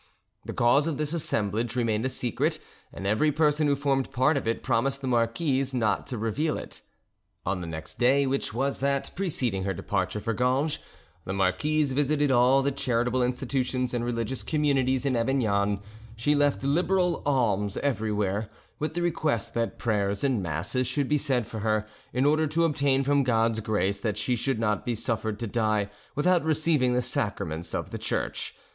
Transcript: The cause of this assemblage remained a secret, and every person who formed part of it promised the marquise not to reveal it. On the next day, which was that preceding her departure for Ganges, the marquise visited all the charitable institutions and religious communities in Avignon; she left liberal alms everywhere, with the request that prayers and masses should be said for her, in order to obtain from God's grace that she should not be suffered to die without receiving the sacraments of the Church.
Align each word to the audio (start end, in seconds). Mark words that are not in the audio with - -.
The 0.45 0.53
cause 0.53 0.87
of 0.87 0.97
this 0.97 1.13
assemblage 1.13 1.75
remained 1.75 2.05
a 2.07 2.09
secret, 2.09 2.57
and 2.91 3.05
every 3.05 3.31
person 3.31 3.67
who 3.67 3.75
formed 3.75 4.09
part 4.09 4.35
of 4.35 4.47
it 4.47 4.63
promised 4.63 5.01
the 5.01 5.07
marquise 5.07 5.75
not 5.75 6.07
to 6.07 6.17
reveal 6.17 6.57
it. 6.57 6.81
On 7.45 7.61
the 7.61 7.67
next 7.67 7.99
day, 7.99 8.25
which 8.25 8.51
was 8.51 8.79
that 8.79 9.11
preceding 9.15 9.63
her 9.63 9.75
departure 9.75 10.19
for 10.19 10.33
Ganges, 10.33 10.79
the 11.23 11.33
marquise 11.33 11.91
visited 11.91 12.31
all 12.31 12.63
the 12.63 12.71
charitable 12.71 13.21
institutions 13.21 13.93
and 13.93 14.03
religious 14.03 14.41
communities 14.41 15.05
in 15.05 15.15
Avignon; 15.15 15.83
she 16.15 16.33
left 16.33 16.63
liberal 16.63 17.21
alms 17.23 17.77
everywhere, 17.77 18.49
with 18.79 18.95
the 18.95 19.03
request 19.03 19.53
that 19.53 19.77
prayers 19.77 20.23
and 20.23 20.41
masses 20.41 20.87
should 20.87 21.07
be 21.09 21.19
said 21.19 21.45
for 21.45 21.59
her, 21.59 21.85
in 22.11 22.25
order 22.25 22.47
to 22.47 22.63
obtain 22.63 23.03
from 23.03 23.21
God's 23.21 23.59
grace 23.59 23.99
that 23.99 24.17
she 24.17 24.35
should 24.35 24.57
not 24.57 24.83
be 24.83 24.95
suffered 24.95 25.37
to 25.37 25.45
die 25.45 25.91
without 26.15 26.43
receiving 26.43 26.93
the 26.95 27.03
sacraments 27.03 27.75
of 27.75 27.91
the 27.91 27.99
Church. 27.99 28.55